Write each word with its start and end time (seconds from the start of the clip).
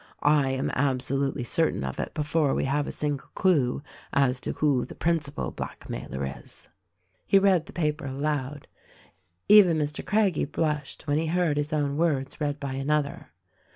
I 0.23 0.49
am 0.49 0.71
absolutely 0.71 1.43
certain 1.43 1.83
of 1.83 1.99
it 1.99 2.15
before 2.15 2.55
we 2.55 2.63
have 2.65 2.87
a 2.87 2.91
single 2.91 3.27
clue 3.35 3.83
as 4.11 4.39
to 4.39 4.53
who 4.53 4.83
the 4.83 4.95
principal 4.95 5.51
blackmailer 5.51 6.41
is." 6.43 6.69
He 7.27 7.37
read 7.37 7.67
the 7.67 7.71
paper 7.71 8.07
aloud. 8.07 8.67
Even 9.47 9.77
Mr. 9.77 10.03
Craggie 10.03 10.45
blushed 10.45 11.05
when 11.05 11.19
he 11.19 11.27
heard 11.27 11.57
his 11.57 11.71
own 11.71 11.97
words 11.97 12.41
read 12.41 12.59
by 12.59 12.73
another. 12.73 13.27